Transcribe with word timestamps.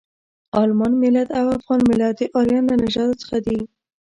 د 0.51 0.53
المان 0.65 0.93
ملت 1.03 1.29
او 1.39 1.45
افغان 1.57 1.81
ملت 1.89 2.13
د 2.17 2.21
ارین 2.39 2.63
له 2.69 2.75
نژاده 2.83 3.13
څخه 3.21 3.37
دي. 3.45 3.59